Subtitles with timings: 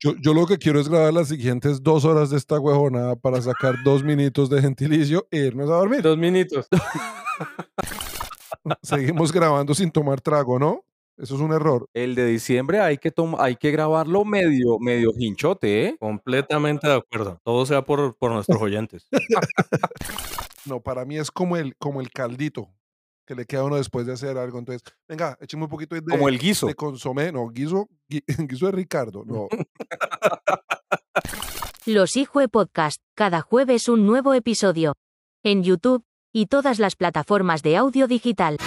[0.00, 3.40] Yo, yo lo que quiero es grabar las siguientes dos horas de esta huejonada para
[3.40, 6.02] sacar dos minutos de gentilicio e irnos a dormir.
[6.02, 6.68] Dos minutos.
[8.82, 10.84] Seguimos grabando sin tomar trago, ¿no?
[11.16, 11.88] Eso es un error.
[11.94, 15.96] El de diciembre hay que, hay que grabarlo medio, medio hinchote, ¿eh?
[16.00, 17.38] Completamente de acuerdo.
[17.44, 19.08] Todo sea por, por nuestros oyentes.
[20.66, 22.70] No, para mí es como el, como el caldito
[23.26, 24.58] que le queda a uno después de hacer algo.
[24.58, 26.66] Entonces, venga, écheme un poquito de, Como el guiso.
[26.66, 27.30] de consomé.
[27.30, 29.24] No, guiso, gui- guiso Ricardo.
[29.24, 29.48] No.
[31.86, 34.94] Los Hijue Podcast, cada jueves un nuevo episodio.
[35.42, 38.58] En YouTube y todas las plataformas de audio digital.